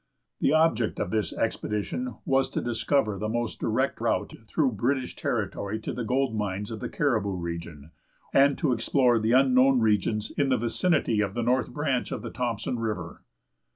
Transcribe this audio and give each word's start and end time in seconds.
The 0.39 0.51
object 0.51 0.99
of 0.99 1.11
this 1.11 1.31
expedition 1.31 2.15
was 2.25 2.49
to 2.49 2.59
discover 2.59 3.19
the 3.19 3.29
most 3.29 3.59
direct 3.59 4.01
route 4.01 4.33
through 4.47 4.71
British 4.71 5.15
territory 5.15 5.79
to 5.79 5.93
the 5.93 6.03
gold 6.03 6.35
mines 6.35 6.71
of 6.71 6.79
the 6.79 6.89
Caribou 6.89 7.35
region, 7.35 7.91
and 8.33 8.57
to 8.57 8.71
explore 8.73 9.19
the 9.19 9.33
unknown 9.33 9.79
regions 9.79 10.31
in 10.31 10.49
the 10.49 10.57
vicinity 10.57 11.21
of 11.21 11.35
the 11.35 11.43
north 11.43 11.69
branch 11.69 12.11
of 12.11 12.23
the 12.23 12.31
Thompson 12.31 12.79
River. 12.79 13.21